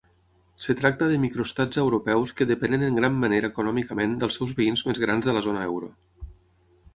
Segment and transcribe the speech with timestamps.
[0.61, 5.03] Es tracta de microestats europeus que depenen en gran manera econòmicament dels seus veïns més
[5.05, 5.93] grans de la zona euro.